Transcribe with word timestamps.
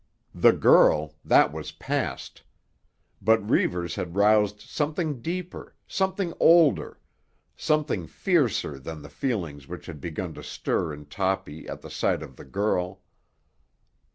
The 0.33 0.51
girl—that 0.53 1.53
was 1.53 1.73
past. 1.73 2.41
But 3.21 3.47
Reivers 3.47 3.93
had 3.93 4.15
roused 4.15 4.59
something 4.59 5.21
deeper, 5.21 5.75
something 5.87 6.33
older, 6.39 6.99
something 7.55 8.07
fiercer 8.07 8.79
than 8.79 9.03
the 9.03 9.09
feelings 9.09 9.67
which 9.67 9.85
had 9.85 10.01
begun 10.01 10.33
to 10.33 10.41
stir 10.43 10.91
in 10.91 11.05
Toppy 11.05 11.67
at 11.69 11.81
the 11.81 11.91
sight 11.91 12.23
of 12.23 12.35
the 12.35 12.45
girl. 12.45 13.01